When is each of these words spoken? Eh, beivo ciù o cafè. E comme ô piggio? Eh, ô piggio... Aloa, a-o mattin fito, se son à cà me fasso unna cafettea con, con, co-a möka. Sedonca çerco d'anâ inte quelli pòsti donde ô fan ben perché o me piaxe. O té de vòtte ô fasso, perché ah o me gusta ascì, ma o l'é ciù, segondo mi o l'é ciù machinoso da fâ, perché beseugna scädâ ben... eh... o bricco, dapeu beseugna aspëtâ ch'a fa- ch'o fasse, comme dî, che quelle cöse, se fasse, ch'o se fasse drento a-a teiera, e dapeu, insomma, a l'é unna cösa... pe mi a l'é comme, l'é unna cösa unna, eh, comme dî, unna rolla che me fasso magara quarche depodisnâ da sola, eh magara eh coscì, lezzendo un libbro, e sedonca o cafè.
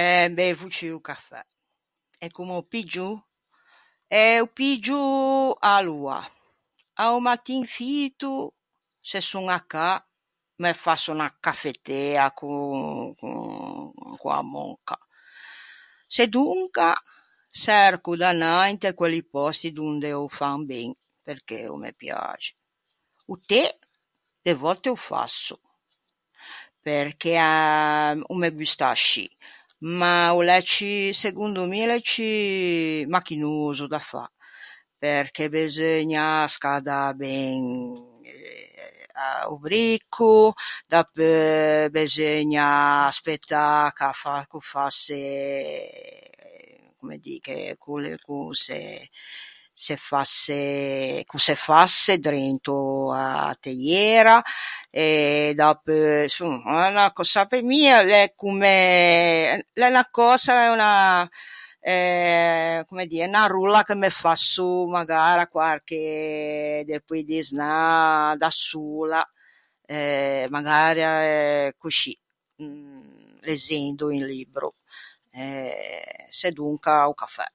Eh, 0.00 0.28
beivo 0.34 0.66
ciù 0.76 0.94
o 0.98 1.00
cafè. 1.08 1.40
E 2.24 2.26
comme 2.34 2.52
ô 2.60 2.62
piggio? 2.72 3.08
Eh, 4.16 4.36
ô 4.44 4.46
piggio... 4.58 4.98
Aloa, 5.74 6.20
a-o 7.02 7.18
mattin 7.26 7.62
fito, 7.76 8.30
se 9.08 9.18
son 9.30 9.46
à 9.58 9.60
cà 9.72 9.88
me 10.62 10.72
fasso 10.84 11.08
unna 11.14 11.30
cafettea 11.46 12.24
con, 12.38 12.78
con, 13.18 13.36
co-a 14.20 14.42
möka. 14.52 14.96
Sedonca 16.14 16.88
çerco 17.64 18.12
d'anâ 18.20 18.52
inte 18.72 18.88
quelli 18.98 19.22
pòsti 19.32 19.68
donde 19.78 20.08
ô 20.22 20.26
fan 20.38 20.60
ben 20.70 20.90
perché 21.26 21.58
o 21.72 21.76
me 21.82 21.90
piaxe. 22.00 22.50
O 23.32 23.34
té 23.48 23.62
de 24.44 24.52
vòtte 24.62 24.88
ô 24.90 24.96
fasso, 25.08 25.56
perché 26.86 27.32
ah 27.38 28.16
o 28.30 28.34
me 28.40 28.48
gusta 28.56 28.86
ascì, 28.94 29.26
ma 29.92 30.32
o 30.36 30.40
l'é 30.46 30.60
ciù, 30.62 31.12
segondo 31.22 31.60
mi 31.66 31.80
o 31.82 31.86
l'é 31.90 32.00
ciù 32.10 32.30
machinoso 33.12 33.84
da 33.88 33.98
fâ, 34.08 34.24
perché 35.04 35.42
beseugna 35.48 36.46
scädâ 36.48 37.12
ben... 37.20 37.60
eh... 38.22 38.70
o 39.52 39.58
bricco, 39.64 40.54
dapeu 40.88 41.90
beseugna 41.90 43.06
aspëtâ 43.10 43.92
ch'a 43.96 44.12
fa- 44.20 44.46
ch'o 44.48 44.58
fasse, 44.60 46.92
comme 46.98 47.18
dî, 47.18 47.38
che 47.40 47.76
quelle 47.78 48.16
cöse, 48.18 49.06
se 49.72 49.96
fasse, 49.96 51.22
ch'o 51.26 51.38
se 51.38 51.54
fasse 51.56 52.18
drento 52.18 53.10
a-a 53.12 53.54
teiera, 53.60 54.42
e 54.90 55.52
dapeu, 55.54 56.22
insomma, 56.24 56.62
a 56.64 56.72
l'é 56.78 56.88
unna 56.88 57.12
cösa... 57.12 57.46
pe 57.46 57.62
mi 57.62 57.90
a 57.92 58.02
l'é 58.02 58.32
comme, 58.34 59.66
l'é 59.76 59.86
unna 59.90 60.08
cösa 60.10 60.70
unna, 60.72 61.28
eh, 61.84 62.84
comme 62.86 63.06
dî, 63.08 63.20
unna 63.24 63.46
rolla 63.46 63.82
che 63.82 63.94
me 63.96 64.08
fasso 64.08 64.86
magara 64.86 65.48
quarche 65.48 66.84
depodisnâ 66.86 68.36
da 68.38 68.50
sola, 68.50 69.18
eh 69.88 70.46
magara 70.48 71.24
eh 71.66 71.74
coscì, 71.76 72.16
lezzendo 73.42 74.06
un 74.14 74.22
libbro, 74.30 74.68
e 75.32 76.26
sedonca 76.30 77.08
o 77.08 77.14
cafè. 77.14 77.48